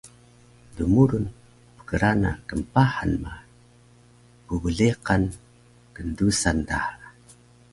[0.75, 1.25] dmurun
[1.77, 3.33] pkrana knpahan ma
[4.47, 5.23] pbleqan
[5.95, 6.93] kndusan daha